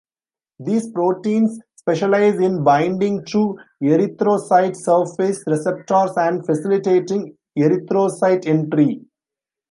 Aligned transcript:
These 0.59 0.89
proteins 0.93 1.59
specialize 1.75 2.39
in 2.39 2.63
binding 2.63 3.23
to 3.25 3.55
erythrocyte 3.83 4.75
surface 4.75 5.43
receptors 5.45 6.13
and 6.17 6.43
facilitating 6.43 7.37
erythrocyte 7.55 8.47
entry. 8.47 9.05